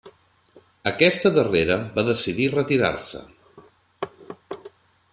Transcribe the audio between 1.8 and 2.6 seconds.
va decidir